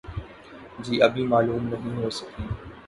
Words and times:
جہ 0.83 0.95
ابھی 1.05 1.23
معلوم 1.31 1.63
نہیں 1.71 1.95
ہو 1.97 2.09
سکی 2.17 2.43